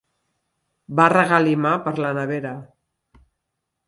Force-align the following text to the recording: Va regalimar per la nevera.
Va 0.99 1.03
regalimar 1.13 1.73
per 1.87 1.93
la 2.05 2.13
nevera. 2.21 2.55